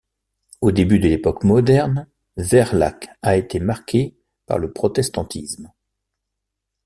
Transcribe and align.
Au 0.61 0.71
début 0.71 0.97
de 0.97 1.07
l’époque 1.07 1.43
moderne 1.43 2.07
Verlhac 2.35 3.09
a 3.21 3.35
été 3.37 3.59
marquée 3.59 4.17
par 4.47 4.57
le 4.57 4.73
protestantisme. 4.73 5.71